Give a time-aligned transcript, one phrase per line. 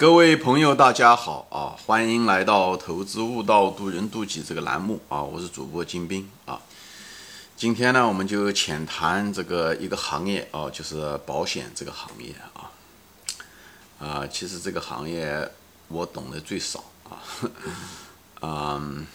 [0.00, 1.76] 各位朋友，大家好啊！
[1.84, 5.22] 欢迎来到《投资悟道，渡人渡己》这个栏目啊！
[5.22, 6.58] 我是主播金兵啊。
[7.54, 12.72] 今天呢，我们就浅谈这个一个行业啊，就是保险这个行业啊。
[13.98, 15.46] 啊，其实这个行业
[15.88, 17.20] 我懂得最少啊。
[18.40, 19.06] 嗯，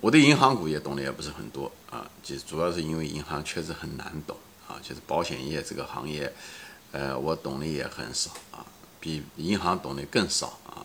[0.00, 2.04] 我对银行股也懂得也不是很多啊。
[2.24, 4.36] 就主要是因为银行确实很难懂
[4.66, 4.74] 啊。
[4.82, 6.34] 就是保险业这个行业，
[6.90, 8.66] 呃，我懂得也很少啊。
[9.00, 10.84] 比银行懂得更少啊，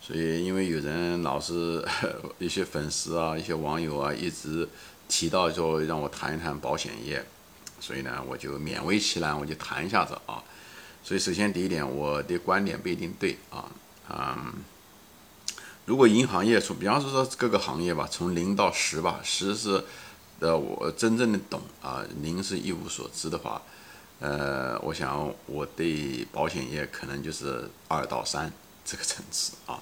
[0.00, 1.82] 所以因为有人老是
[2.38, 4.68] 一些粉丝啊、一些网友啊，一直
[5.08, 7.24] 提到说让我谈一谈保险业，
[7.80, 10.42] 所以呢，我就勉为其难，我就谈一下子啊。
[11.02, 13.64] 所以首先第一点，我的观点不一定对啊，
[14.10, 14.52] 嗯，
[15.86, 19.82] 如果银行业从，比方说说各个行业吧，从零到十吧，十是
[20.40, 23.62] 呃我真正的懂啊，零是一无所知的话。
[24.20, 28.52] 呃，我想我对保险业可能就是二到三
[28.84, 29.80] 这个层次啊，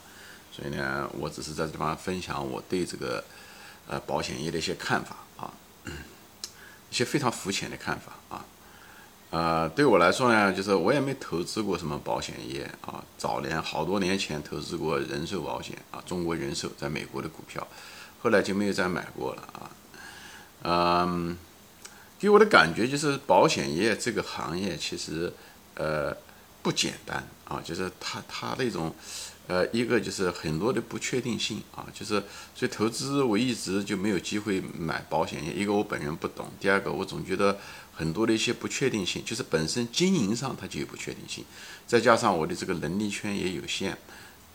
[0.52, 3.24] 所以呢，我只是在这地方分享我对这个
[3.88, 5.52] 呃保险业的一些看法啊，
[6.88, 8.44] 一些非常肤浅的看法啊。
[9.30, 17.66] 呃，对我来说呢，就是我也没投资过什么保险业啊，早年好多年前投资过人寿保险啊，中国人寿在美国的股票，
[18.22, 19.70] 后来就没有再买过了啊，
[20.62, 21.36] 嗯。
[22.18, 25.32] 给我的感觉就是保险业这个行业其实，
[25.74, 26.16] 呃，
[26.62, 28.92] 不简单啊，就是它它那种，
[29.46, 32.20] 呃，一个就是很多的不确定性啊，就是
[32.56, 35.52] 所以投资我一直就没有机会买保险业。
[35.52, 37.56] 一个我本人不懂，第二个我总觉得
[37.94, 41.44] 很多的一些不确定性，就是本身经营上它就有不确定性，
[41.86, 43.96] 再加上我的这个能力圈也有限，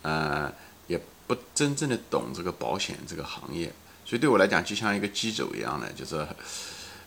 [0.01, 0.53] 呃，
[0.87, 3.71] 也不真正的懂这个保险这个行业，
[4.05, 6.27] 所以对我来讲就像一个鸡走一样的，就是。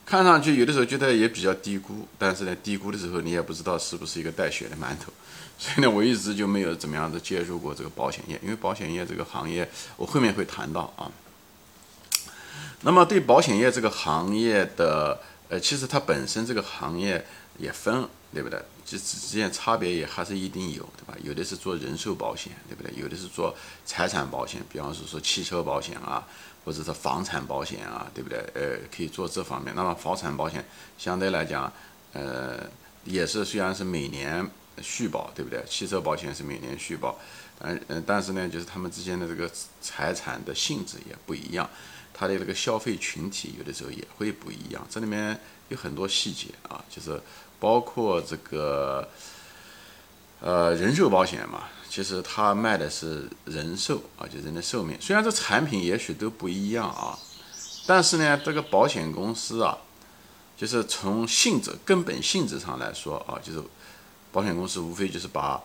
[0.06, 5.12] 看上去有的时候觉得也比较低估，但是呢，低估的时候你也不知道是不是一个带血的馒头，
[5.58, 11.10] 所以呢，我一直就没有怎么样的介入过这个保险业，因为保险业这个行业我后面会谈到啊。
[12.82, 17.27] 那么对保险业这个行业的，呃，其实它本身这个行业
[17.58, 18.61] 也分，对不对？
[18.85, 21.19] 这之间差别也还是一定有，对吧？
[21.23, 22.92] 有的是做人寿保险，对不对？
[23.01, 23.55] 有的是做
[23.85, 26.27] 财产保险，比方说说汽车保险啊。
[26.67, 28.39] 或者是房产保险啊，对不对？
[28.53, 29.73] 呃，可以做这方面。
[29.77, 30.64] 那么房产保险
[30.98, 31.73] 相对来讲，
[32.13, 32.69] 呃，
[33.05, 34.45] 也是虽然是每年
[34.83, 35.64] 续保，对不对？
[35.69, 37.17] 汽车保险是每年续保，
[37.61, 39.48] 嗯嗯，但是呢，就是他们之间的这个
[39.81, 41.70] 财产的性质也不一样，
[42.13, 44.85] 它的这个消费群体有的时候也会不一样。
[44.91, 45.39] 这里面
[45.69, 47.23] 有很多细节啊，就是
[47.58, 49.08] 包括这个
[50.40, 51.64] 呃人寿保险嘛。
[51.89, 54.98] 其实他卖的是人寿啊，就人的寿命。
[55.00, 57.18] 虽然这产品也许都不一样啊，
[57.86, 59.78] 但是呢，这个保险公司啊，
[60.58, 63.62] 就是从性质、根本性质上来说啊，就是
[64.30, 65.58] 保险公司无非就是把，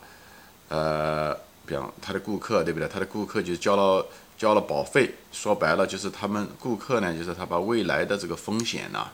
[0.69, 1.35] 呃，
[1.65, 2.87] 比方他的顾客对不对？
[2.87, 4.05] 他的顾客就交了
[4.37, 9.05] 交了保费，说白了就是他们顾客呢，就是他把未来的这个风险呢，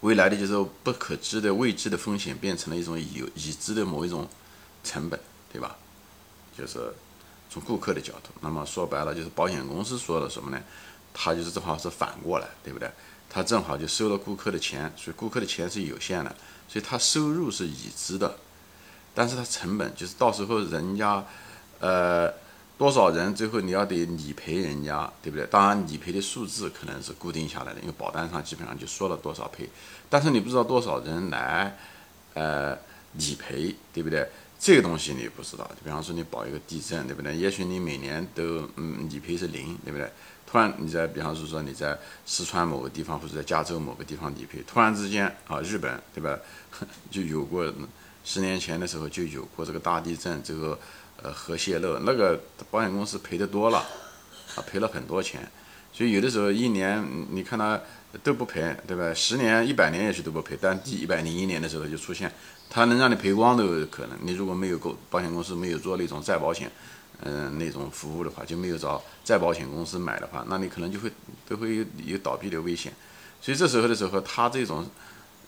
[0.00, 4.28] 未来的就是不可知的未知的风险，变成了一种已已知的某一种。
[4.84, 5.20] 成本
[5.52, 5.76] 对吧？
[6.56, 6.94] 就是
[7.50, 10.62] 从顾客的角度，那么说白了就是保险公司说了什么呢？
[11.12, 12.90] 他就是正好是反过来，对不对？
[13.28, 16.34] 他正好就收了顾客的钱，所以顾客的钱是有限的，
[16.68, 18.38] 所以他收入是已知的，
[19.14, 21.22] 但是他成本就是到时候人家
[21.80, 22.32] 呃
[22.78, 25.44] 多少人最后你要得理赔人家，对不对？
[25.48, 29.68] 当然理赔的数字可能是固定下来的，因为保单上基本上就说了多少赔，
[30.08, 31.76] 但是你不知道多少人来
[32.34, 32.78] 呃
[33.14, 34.26] 理赔，对不对？
[34.60, 37.36] 这个东西你不知道，就比方说你保一个地震，对不对？
[37.36, 40.08] 也许你每年都嗯理赔是零，对不对？
[40.46, 46.38] 突然你在比方说说你在四川某个地方或者在加州某个地方理赔，突然之间啊日本对吧
[47.10, 47.70] 就有过
[48.24, 50.78] 十年前的时候就有过这个大地震，这个
[51.22, 52.40] 呃核泄漏，那个
[52.70, 53.78] 保险公司赔的多了
[54.54, 55.50] 啊赔了很多钱，
[55.92, 57.80] 所以有的时候一年你看他
[58.22, 59.12] 都不赔，对吧？
[59.14, 62.32] 十年一百年也许都不赔，但第一百零一年的时候就出现。
[62.70, 64.18] 他能让你赔光都有可能。
[64.20, 66.70] 你如果没有购保险公司没有做那种再保险，
[67.22, 71.10] 嗯，那种服务的话，就没有找再保险公司买的话，那你可能就会
[71.48, 72.92] 都会有有倒闭的危险。
[73.40, 74.86] 所以这时候的时候，他这种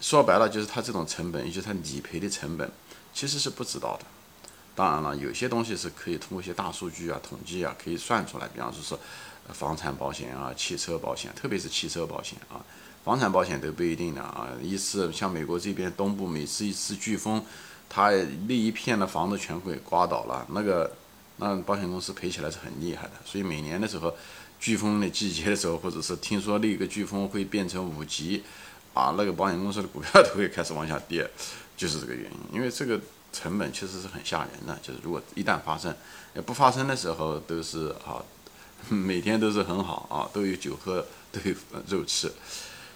[0.01, 2.71] 说白了就是他这种成本，也就是他理赔的成本，
[3.13, 4.07] 其实是不知道的。
[4.75, 8.49] 当然了，有些东西是可以通过一些大数据啊、统计啊，可以算出来。
[8.49, 8.97] 比方说是
[9.53, 12.65] 房产保险啊、汽车保险，特别是汽车保险啊。
[13.05, 17.43] 房产保险都不一定的啊，一次像美国这边东部每次一次飓风，
[17.89, 18.11] 它
[18.47, 20.95] 那一片的房子全会刮倒了，那个
[21.37, 23.13] 那保险公司赔起来是很厉害的。
[23.25, 24.15] 所以每年的时候，
[24.61, 28.45] 飓风的季节的时候，或者是听说那个飓风会变成五级，
[28.93, 31.29] 啊，那个保险公司的股票都会开始往下跌，
[31.77, 32.39] 就是这个原因。
[32.53, 33.01] 因为这个
[33.33, 34.79] 成本其实是很吓人的。
[34.83, 35.95] 就是如果一旦发生，
[36.47, 38.23] 不发生的时候都是啊，
[38.89, 41.55] 每天都是很好啊，都有酒喝，都有
[41.89, 42.33] 肉吃。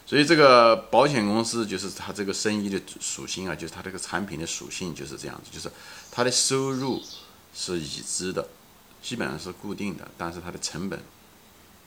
[0.07, 5.71] 所以这个保险公司就是它这个生意的属性啊，就是它这个产品的属性就是这样子，就是
[6.11, 7.03] 它的收入
[7.55, 8.47] 是已知的，
[9.03, 11.03] 基本上是固定的，但是它的成本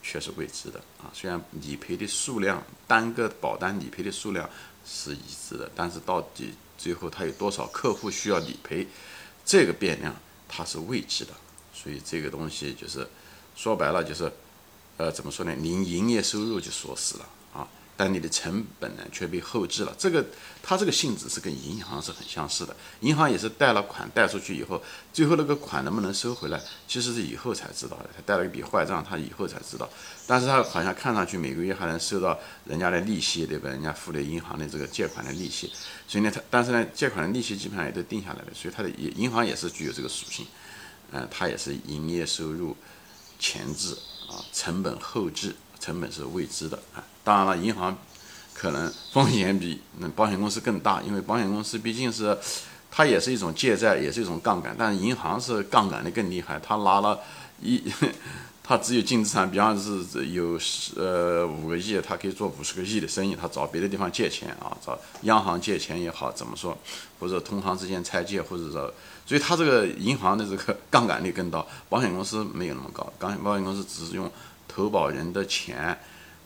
[0.02, 1.06] 却是未知的啊。
[1.12, 4.50] 虽然理赔的数量单个保单理赔的数量
[4.84, 8.86] 是已知的，但是到底最后他有多少客户需要理赔，
[9.44, 10.16] 这个变量
[10.48, 11.34] 它是未知的。
[11.74, 13.06] 所以这个东西就是
[13.54, 14.32] 说白了就是，
[14.96, 15.54] 呃，怎么说呢？
[15.58, 17.28] 您营业收入就锁死了。
[17.98, 20.24] 但你的成本呢却被后置了，这个
[20.62, 24.80] 它这个性质是跟银行是很相似的，银行也是贷了款贷出去以后，
[25.12, 28.08] 最后那个款能不能收回来，其实是以后才知道的。
[28.16, 29.90] 他贷了一笔坏账，他以后才知道，
[30.28, 33.68] 但是他好像看上去每个月还能收到人家的利息，对吧？
[33.68, 35.72] 人家付的银行的这个借款的利息，
[36.06, 40.46] 所以呢，他但是呢，借款的利息基本上也都定下来了，所以它的银银行也是具有这个属性，
[41.10, 42.76] 嗯，它也是营业收入
[43.40, 43.98] 前置
[44.28, 45.56] 啊，成本后置。
[45.80, 46.98] 成本是未知的啊，
[47.28, 47.94] 当然了，银行
[48.54, 52.34] 可能风险比那保险公司更大，因为保险公司毕竟是
[52.90, 57.20] 它也是一种借债，也是一种杠杆，但是银行是杠杆的更厉害，它拿了
[57.60, 57.82] 一，
[58.64, 66.74] 它只有净资产，比方是有十呃五个亿，它可以做五十个亿的生意，它找别的地方借钱啊，找央行借钱也好，怎么说，
[67.20, 68.90] 或者同行之间拆借，或者说，
[69.26, 74.30] 所以它这个银行的这个杠杆率更高，保险公司没有那么高，保险保险公司只是用。
[74.70, 75.98] 投保人的钱，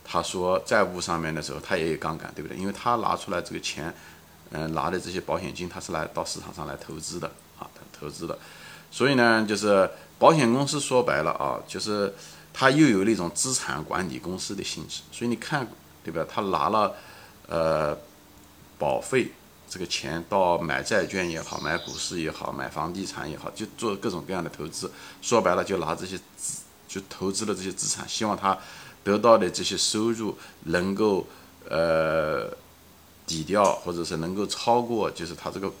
[0.05, 2.57] 他说债务上面的时候，他也有杠杆，对不对？
[2.57, 3.93] 因为他拿出来这个钱，
[4.51, 7.67] 嗯，拿的这些保险金，他是来到市场上来投资的啊，
[7.97, 8.37] 投资的。
[8.91, 9.89] 所以呢，就是
[10.19, 12.13] 保险公司说白了啊，就是
[12.53, 15.01] 他又有那种资产管理公司的性质。
[15.11, 15.67] 所以你看，
[16.03, 16.25] 对吧？
[16.29, 16.93] 他拿了
[17.47, 17.97] 呃
[18.77, 19.31] 保费
[19.69, 24.91] 这个钱到买债券也好，买股市也好，买房地产也好，就做各种各样的投资。
[25.21, 26.61] 说白了，就拿这些资。
[26.85, 28.55] 就投资了这些资产，希望他
[29.03, 31.27] 得到的这些收入能够
[31.69, 32.49] 呃
[33.25, 35.71] 抵掉，或者是能够超过，就是他这个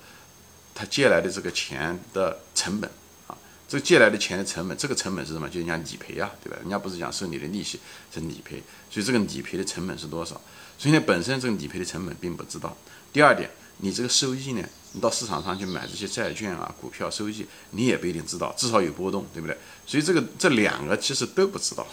[0.75, 2.89] 他借来的这个钱的成本
[3.27, 3.37] 啊。
[3.67, 5.49] 这个借来的钱的成本，这个成本是什么？
[5.49, 6.57] 就人家理赔啊，对吧？
[6.61, 7.79] 人家不是讲收你的利息，
[8.13, 8.61] 是理赔。
[8.91, 10.39] 所以这个理赔的成本是多少？
[10.77, 12.75] 所以呢，本身这个理赔的成本并不知道。
[13.11, 14.63] 第二点，你这个收益呢？
[14.95, 19.57] 你到市场上去买这些债券啊、股票收益，你也不一定知道，至少有波动，对不对？
[19.87, 21.87] 所以这个这两个其实都不知道。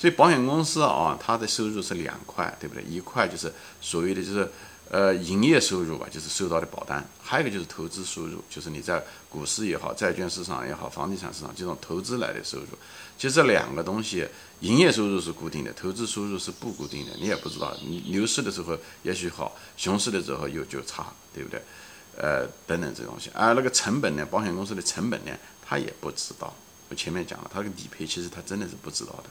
[0.00, 2.82] 所以保险公司啊，它的收入是两块，对不对？
[2.84, 3.52] 一块就是
[3.82, 4.50] 所谓的就是。
[4.92, 12.66] 呃，营业收入吧，就是收到的保单；还有一个就是投资收入，就是你在股市也好、债券市场也好、房地产市场这种投资来的收入。
[13.16, 14.26] 其实这两个东西，
[14.62, 17.12] 营业收入是固定的，投资收入是不固定的。
[17.20, 17.72] 你也不知道，
[18.06, 21.62] 牛市的时候也许好，熊市的时候又就差，对不对？
[22.18, 23.30] 呃，等等这东西。
[23.32, 25.30] 而那个成本呢，保险公司的成本呢，
[25.64, 26.52] 他也不知道。
[26.88, 29.30] 我前面讲了，他个理赔其实他真的是不知道的。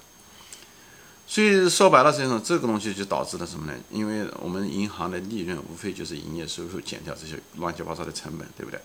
[1.31, 3.79] 所以说白了，实际上这个东西就导致了什么呢？
[3.91, 8.79] 因为我们银行的利润无非就是营业收入减掉这些乱七八糟的成本，对不对？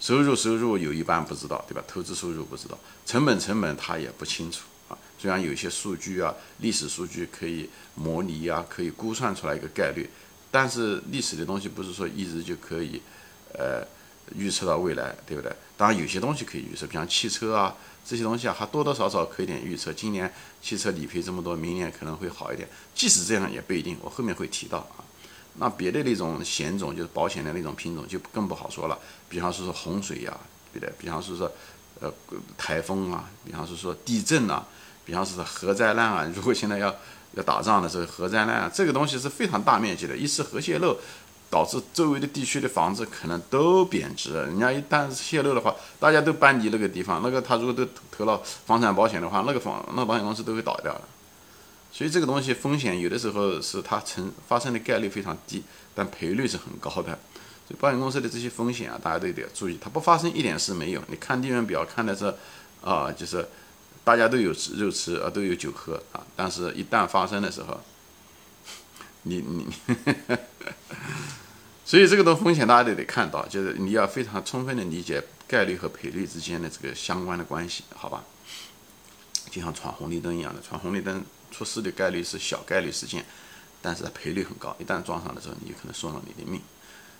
[0.00, 1.84] 收入收入有一半不知道，对吧？
[1.86, 4.96] 投资收入不知道，成本成本他也不清楚啊。
[5.18, 10.08] 虽然有些数据啊、历史数据可以模拟啊，可以估算出来一个概率，
[10.50, 13.02] 但是历史的东西不是说一直就可以，
[13.52, 13.86] 呃。
[14.36, 15.52] 预测到未来，对不对？
[15.76, 19.92] 当然有些东西可以预测，比方汽车啊这些东西啊，还多多少少可以点预测。
[19.92, 22.68] 今年汽车理赔这么多，明年可能会好一点。
[22.94, 25.04] 即使这样也不一定，我后面会提到啊。
[25.58, 28.98] 那别的那种险种，就是保险的那种品种，就更不好说了。
[29.28, 30.36] 比方说说洪水呀，
[30.72, 30.92] 对不对？
[30.98, 31.52] 比方说说
[32.00, 32.12] 呃
[32.56, 34.66] 台风啊，比方说说地震啊，
[35.04, 36.32] 比方说说核灾难啊。
[36.34, 36.94] 如果现在要
[37.34, 40.96] 要打仗的时候，核灾难啊，这个东西是非常大面积的，一次核泄漏。
[41.50, 51.02] 导致周围的地区的房子可能都贬值，人家一旦泄露的话，大家都搬离那个地方，那个他如果都投了房产保险的话，那个房那个保险公司都会倒掉的。
[51.92, 57.18] 所以这个东西风险有的时候是它成发生的概率非常低，但赔率是很高的。
[57.66, 61.02] 所以保险公司的这些风险啊，大家都得注意，它不发生一点事没有。
[61.08, 62.32] 你看利润表看的是
[62.80, 63.44] 啊，就是
[64.04, 67.80] 大家都有肉吃啊，都有酒喝啊，但是一旦发生的时候，
[69.22, 69.66] 你你。
[71.90, 78.22] 所以这个的风险大家都得看到，就是你要非常充分的理解概率和赔率之间的这个相关的关系，好吧？
[79.50, 83.26] 就像闯红绿灯一样的，闯红绿灯出事的概率是小概率事件，
[83.82, 86.60] 但是赔率很高，一旦撞上的时候，你就可能送了你的命。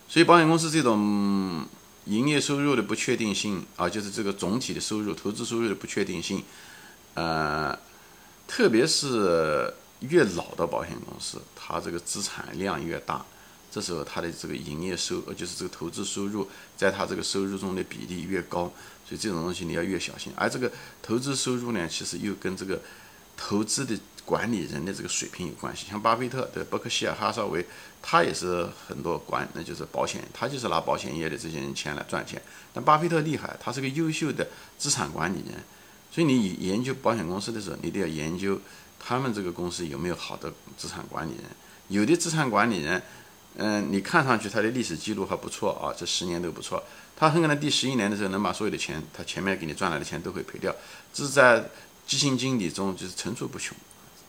[0.08, 1.66] 所以保险公司这种
[2.04, 6.44] 营业收入的不确定性啊，就是这个总体的收入、投资收入的不确定性，
[7.14, 7.76] 呃，
[8.46, 13.26] 特别是越老的保险公司，它这个资产量越大。
[13.70, 18.72] 这时候他的这个营业收，呃，就是这个投资收入，在他这个收入中的比例越高，
[19.06, 20.32] 所以这种东西你要越小心。
[20.34, 22.82] 而这个投资收入呢，其实又跟这个
[23.36, 25.86] 投资的管理人的这个水平有关系。
[25.88, 27.64] 像巴菲特的伯克希尔哈撒韦，
[28.02, 32.42] 他也是很多管，那就是保险，他就是拿保险业的这些人钱来赚钱。
[32.72, 34.48] 但巴菲特厉害，他是个优秀的
[34.78, 35.62] 资产管理人，
[36.10, 38.60] 所以你研究保险公司的时候，你都要研究
[38.98, 41.44] 他们这个公司有没有好的资产管理人。
[41.88, 43.00] 有的资产管理人。
[43.56, 46.82] 嗯，你看上去他的历史记录还不错啊，这十年都不错。
[47.16, 50.74] 他很可能第十一年的时候能把所有的钱，他前面给你赚来的钱都会赔掉。
[51.12, 51.68] 这是在
[52.06, 53.76] 基金经理中就是层出不穷，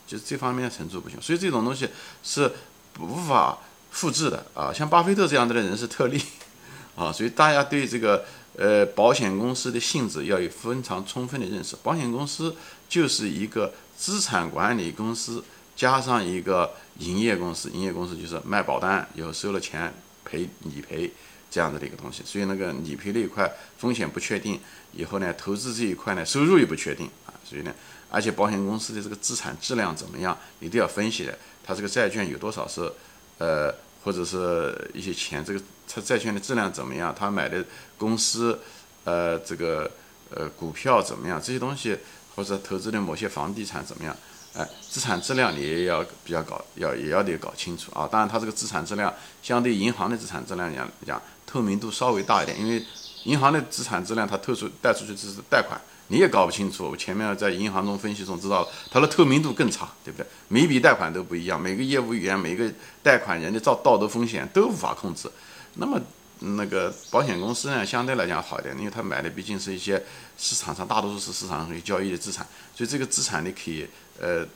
[0.06, 1.18] 就是这方面层出不穷。
[1.22, 1.88] 所以这种东西
[2.22, 2.52] 是
[2.98, 3.58] 无法
[3.90, 4.70] 复制的啊。
[4.70, 6.20] 像巴菲特这样的人是特例
[6.96, 8.26] 啊，所以大家对这个
[8.58, 11.76] 呃保险公司的性质要有非常充分的认识。
[11.82, 12.54] 保险公司
[12.88, 15.42] 就是一个资产管理公司。
[15.74, 19.92] 加上一个营业公司，营业公司就是卖保单，以后收了钱
[20.24, 21.10] 赔理赔
[21.50, 22.22] 这样子的一个东西。
[22.24, 24.60] 所以那个理赔那一块风险不确定，
[24.92, 27.34] 以后呢投资这一块呢收入也不确定啊。
[27.44, 27.74] 所以呢，
[28.10, 31.36] 而且保险公司的这个资产质量怎么样，你都要分析的。
[31.64, 32.90] 它这个债券有多少是
[33.38, 33.74] 呃，
[34.04, 37.14] 或者是一些钱，这个它债券的质量怎么样？
[37.16, 37.64] 他买的
[37.98, 38.58] 公司
[39.04, 39.90] 呃这个
[40.30, 41.40] 呃股票怎么样？
[41.42, 41.96] 这些东西
[42.34, 44.16] 或者投资的某些房地产怎么样？
[44.54, 48.06] 哎，资产质量你也要比较搞，要也要得搞清楚啊。
[48.06, 52.60] 当然，它这个资产质量相对银行的资产质量讲讲，透明度稍微大一点。
[52.60, 52.84] 因为
[53.24, 56.90] 银行的资产质量，它透出贷出去只是贷款，你也搞不清楚。
[56.90, 60.26] 我前面在银行中分析中知道了，它的透明度更差，对不对？
[60.48, 62.70] 每笔贷款都不一样，每个业务员、每个
[63.02, 65.30] 贷款人的造道德风险都无法控制。
[65.74, 66.00] 那么。
[66.42, 70.02] 那个保险公司呢，相对来讲好一点，因为他买的毕竟是一些
[70.36, 73.86] 市场上大多数是市场上交易的资产，所以这个资产你可以，
[74.20, 74.46] 呃，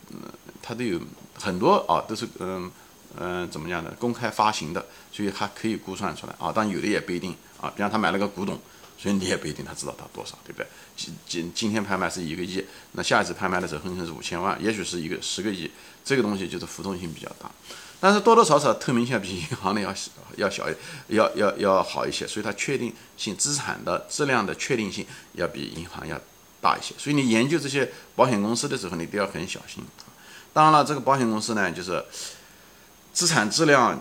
[0.61, 1.01] 它都有
[1.35, 2.71] 很多啊，都是嗯
[3.19, 8.59] 嗯怎么样的公开发行的，所以还可以估算出来啊，但有的也不一定啊，比方他买了个古董，
[8.99, 10.67] 所以你也不一定他知道他多少，对不对？
[10.97, 15.71] 今今今天拍卖是一个亿，那下一次拍卖的时候可能是五千万，也许是一个十个亿，
[16.05, 17.51] 这个东西就是浮动性比较大。
[17.99, 19.95] 但是多多少少透明性比银行的要
[20.37, 20.67] 要小，
[21.09, 26.21] 要要要好一些，所以它确定性资产的质量的确定性要比银行要
[26.61, 26.95] 大一些。
[26.99, 29.83] 所以你研究这些保险公司的时候，你都要很小心。
[30.53, 32.05] 当然了，这个保险公司呢，就是
[33.13, 34.01] 资产质量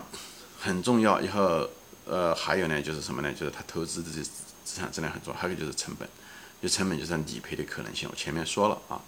[0.60, 1.20] 很重要。
[1.20, 1.68] 以后
[2.04, 3.32] 呃，还有呢，就是什么呢？
[3.32, 5.40] 就是它投资的这资产质量很重要。
[5.40, 6.06] 还有就是成本，
[6.62, 8.08] 就成本就是理赔的可能性。
[8.10, 9.00] 我前面说了啊。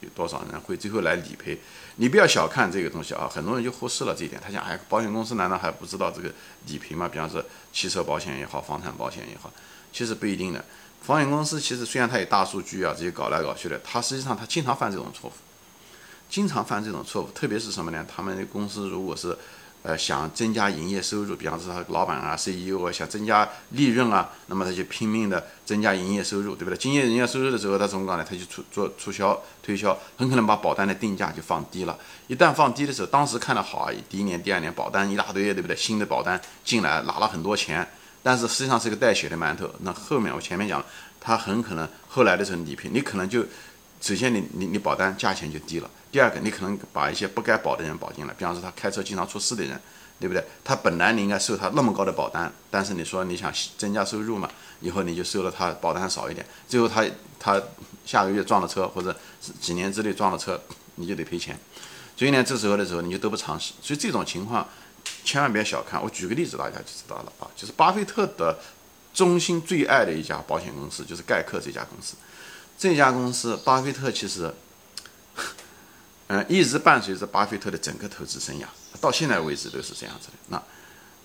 [0.00, 1.58] 有多少人会最后来理赔？
[1.96, 3.28] 你不要小看这个东西啊！
[3.32, 4.40] 很多人就忽视了这一点。
[4.44, 6.32] 他想，哎，保险公司难道还不知道这个
[6.66, 7.08] 理赔吗？
[7.08, 9.52] 比方说汽车保险也好，房产保险也好，
[9.92, 10.64] 其实不一定的。
[11.06, 15.32] 保险公司其实虽然它有大数据啊，这些搞来搞去的，它实际上它经常犯这种错误，
[16.28, 17.30] 经常犯这种错误。
[17.30, 18.06] 特别是什么呢？
[18.08, 19.36] 他们的公司如果是。
[19.82, 26.76] 呃，想增加营业收入，比方说他老板啊、CEO 啊，想增加利润啊，那么他就拼命的增加营业收入，对不对？
[26.76, 28.26] 增加营业收入的时候，他怎么搞呢？
[28.28, 31.98] 他就出做促销、推销，很可能把保单的定价就放低了。
[32.26, 35.74] 一旦放低的时候，当时看的好啊，第一年、第二年保单一大堆，对不对？
[35.74, 37.88] 新的保单进来拿了很多钱，
[38.22, 39.70] 但是实际上是个带血的馒头。
[39.80, 40.86] 那后面我前面讲了，
[41.18, 43.44] 他很可能后来的时候理赔，你可能就。
[44.02, 45.90] 首先，你你你保单价钱就低了。
[46.10, 49.80] 第二个，你可能把一些不该保的人保进来，比方说他开车经常出事的人，
[50.18, 50.44] 对不对？
[50.64, 54.50] 他本来你应该收他那么高的保单，但是你说你想增加收入嘛，
[54.80, 57.04] 以后你就收了他保单少一点，最后他
[57.38, 57.62] 他
[58.04, 59.14] 下个月撞了车，或者
[59.60, 60.60] 几年之内撞了车，
[60.96, 61.58] 你就得赔钱。
[62.16, 63.72] 所以呢，这时候的时候你就得不偿失。
[63.80, 64.68] 所以这种情况
[65.24, 66.02] 千万别小看。
[66.02, 68.58] 我举个例子，大家就知道了啊，就是巴菲特的
[69.14, 72.16] 衷心最爱的一家保险公司，就是盖克这家公司。
[72.76, 74.52] 这家公司，巴菲特其实，
[76.32, 78.64] 嗯，一直伴随着巴菲特的整个投资生涯，
[79.00, 80.34] 到现在为止都是这样子的。
[80.46, 80.62] 那，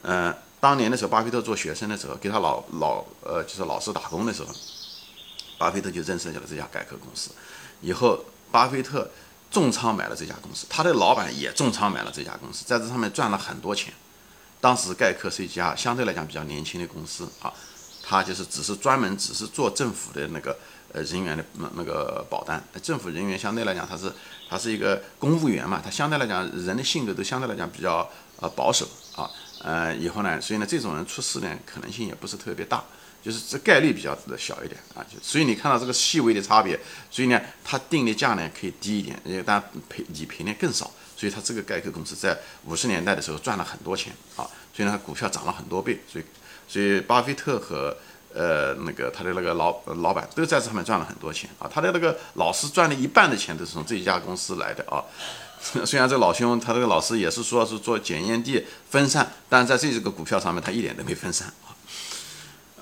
[0.01, 4.51] 嗯，当年的时候，巴菲特做学生的时候，给他老老呃，就是老师打工的时候，
[5.59, 7.29] 巴菲特就认识了这家盖克公司。
[7.81, 9.07] 以后，巴菲特
[9.51, 13.93] 重仓买了这家公司，他的老板也重仓买了这家公司，在这上面赚了很多钱。
[14.59, 17.53] 当时盖克是一家相对来讲比较年轻的公司啊，
[18.01, 20.57] 他就是只是专门只是做政府的那个。
[20.93, 24.11] 呃，人员的那那个保单，政府人员相对来讲，他是
[24.49, 29.29] 他是一个公务员嘛，他相对来讲人的性格都相对来讲比较呃保守啊，
[29.61, 32.83] 呃，以后呢，所以呢，这种人出事呢可能性也不是特别大，
[33.21, 36.79] 就是这概率比较小一点啊，就所以你看到这个细微的差别，
[37.11, 46.25] 所以呢，他定的价呢可以低一点，因为但赔理赔呢更少，所以他这个盖克公司在五十年代的时候赚了很多钱啊，所以呢，股票涨了很多倍，所以
[46.67, 47.95] 所以巴菲特和
[48.35, 51.71] 呃，那个他的那个老老板都在这上面赚了很多钱啊。
[51.73, 55.01] 他的那个老师赚了一半的钱都是从这一家公司来的啊。
[55.83, 61.73] 虽然这老兄他这个老师也是说是做检验地分散，但是在这几个股票上面他一点都没分散啊。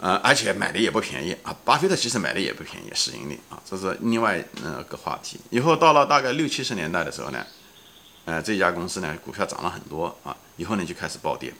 [0.01, 1.55] 呃，而且买的也不便宜啊。
[1.63, 5.39] 巴菲特其实买的也不便宜，市盈率啊，这是另外那个话题。
[5.49, 7.45] 以后到了大概六七十年代的时候呢，
[8.25, 11.53] 呃，这家公司呢股票涨了很多啊，以后呢就开始暴跌。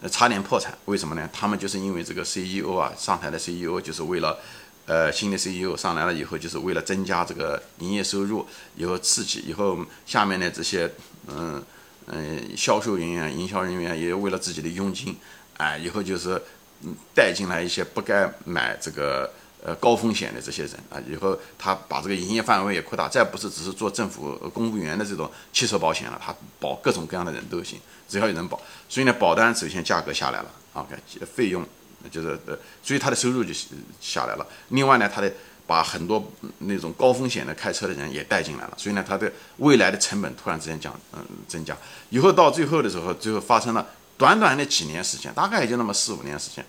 [0.00, 1.28] 呃，差点破产，为什么呢？
[1.32, 4.38] 他们就是因为这个 CEO 啊，上台的 CEO 就是为了，
[4.86, 10.88] 呃，新的 CEO 上来了以后，就是为了增加这个营业收入，以后刺激，以后下面的这些，
[11.26, 11.62] 嗯
[12.06, 15.16] 嗯，销售人员、营销人员也为了自己的佣金，
[15.56, 16.40] 哎，以后就是，
[16.82, 19.30] 嗯，带进来一些不该买这个。
[19.64, 28.60] 呃，高风险的这些人啊，以后他把这个营业范围也扩大，再不是只是做政府公务员的这种汽车保险了，他保各种各样的人都行，只要有人保。
[28.88, 30.94] 所以呢，保单首先价格下来了，OK，
[31.26, 31.66] 费用
[32.08, 33.52] 就是呃，所以他的收入就
[34.00, 34.46] 下来了。
[34.68, 35.32] 另外呢，他的
[35.66, 36.24] 把很多
[36.58, 41.76] 那种高风险的开车的人也带进来了，所以呢，他的未来的成本突然之间降，嗯，增加。
[42.10, 43.84] 以后到最后的时候，最后发生了
[44.16, 46.64] 短短的几年时间，大概也就那么四五年时间。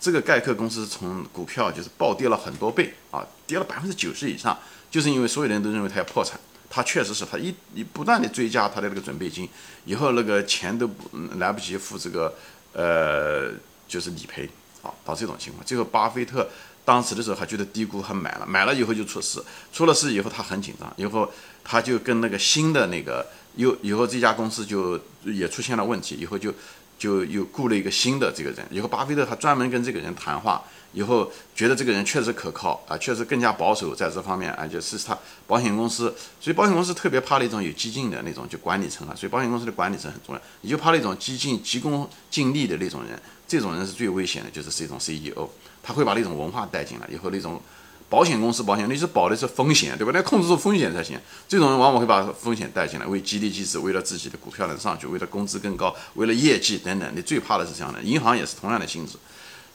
[0.00, 4.56] 这个盖克公司从股票就是暴跌了很多倍啊，跌了百分之九十以上，
[4.90, 6.38] 就是因为所有人都认为他要破产，
[6.70, 9.48] 他确实是他一一不断的追加他的那个准备金，
[9.84, 12.32] 以后那个钱都不来不及付这个
[12.72, 13.50] 呃
[13.88, 14.48] 就是理赔
[14.82, 16.48] 啊，到这种情况，最后巴菲特
[16.84, 21.28] 当时的时候还觉得低估，还买了，买了以后就出事，出了事以后他很紧张，以后
[21.64, 23.26] 他就跟那个新的那个
[23.56, 26.54] 又以后这家公司就也出现了问题，以后就。
[26.98, 30.62] 就又雇了一个新的这个人，以后巴菲特他专门跟这个人谈话，
[30.92, 45.48] 以后觉得这个人确实可靠啊，确实更加保守在这方面啊，就是他保险公司，所以保险公司特别怕那种有激进的那种就管理层啊，所以保险公司的管理层很重要，你就怕那种激进、急功近利的那种人，这种人是最危险的，就是这种 CEO，
[45.82, 47.62] 他会把那种文化带进来，以后那种。
[48.10, 50.10] 保险公司保险，你是保的是风险，对吧？
[50.14, 51.20] 那控制住风险才行。
[51.46, 57.12] 这种人往往会把风险带进来，为激励机制，为了自己的股票能上去，为了工资更高，为了业绩等等。
[57.14, 58.02] 你最怕的是这样的。
[58.02, 59.18] 银行也是同样的性质。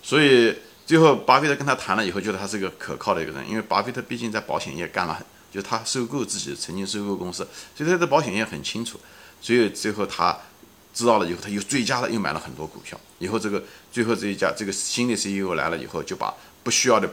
[0.01, 8.99] 所以最后，巴菲特跟他谈了以后，觉得他是个可靠的一个人，因为巴菲特毕竟在保险业干了，就他收购自己曾经收购公司，所以他对保险业很清楚。
[9.39, 10.35] 所以最后他
[10.91, 12.99] 知道了以后，他又追加了，又买了很多股票。
[13.19, 17.07] 以后这个最后这一家这个新的 CEO 来了以后，就把不需要的。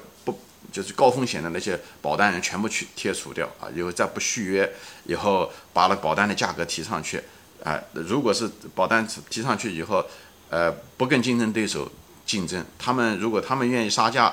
[0.73, 4.73] 就是高风险的那些保单人全部去贴除掉啊，以后再不续约，
[5.05, 7.20] 以后把那保单的价格提上去，
[7.64, 10.05] 啊，如果是保单提上去以后，
[10.49, 11.90] 呃，不跟竞争对手
[12.25, 14.33] 竞争，他们如果他们愿意杀价，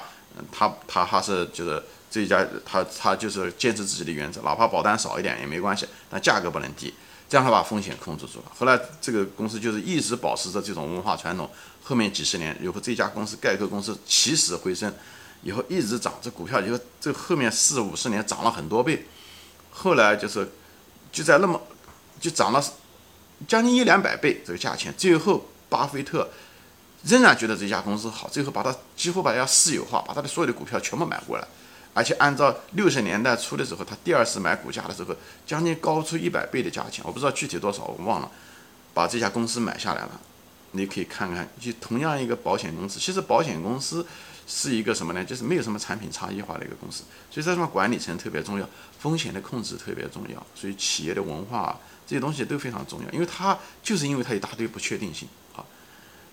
[0.51, 6.93] 他他还是就是这家他他就是坚持自己的原则，哪怕保单少一点也没关系，但价格不能低，
[7.27, 8.51] 这样他把风险控制住了。
[8.55, 11.49] 后来这个公司就是一直保持着这种文化传统，
[11.83, 14.93] 后面几十年，以后这家公司盖克公司起死回生。
[15.43, 19.05] 以后一直涨，这股票以后这后面四五十年涨了很多倍，
[19.71, 20.51] 后来就是
[21.11, 21.61] 就在那么
[22.19, 22.63] 就涨了
[23.47, 26.27] 将近一两百倍这个价钱，最后巴菲特
[27.03, 31.47] 仍然觉得这家公司好，最后把它几乎把它私有化，把他的所有的股票全部买过来，
[31.93, 38.31] 而且按照六十年代初的时候，他第二次买股价的时候，将近高出一百倍的价钱，我不知道具体多少，我忘了，
[38.93, 40.19] 把这家公司买下来了，
[40.71, 44.05] 你可以看看，就同样一个保险公司，其实保险公司。
[44.47, 45.23] 是一个什么呢？
[45.25, 55.65] 就是没有什么产品差异化的一个公司，所以在这方管理层特别重要，风险的控制特别重要，所以企业的文化这些东西都非常重要，因为它就是因为它一大堆不确定性啊，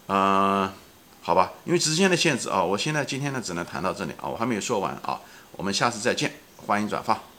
[0.07, 0.73] 嗯，
[1.21, 5.21] 好吧，因为时间的限制啊，我现在今天呢只能谈到这里啊，我还没有说完啊，
[5.53, 7.34] 我们下次再见，欢迎转发。